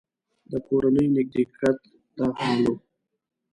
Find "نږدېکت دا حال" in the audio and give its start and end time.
1.15-2.61